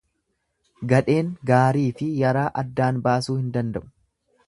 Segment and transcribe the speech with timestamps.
[0.93, 3.91] Gadheen gaariifi yaraa addaan baasuu hin danda'u.